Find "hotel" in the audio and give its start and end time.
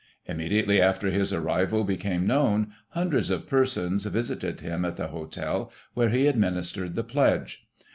5.09-5.71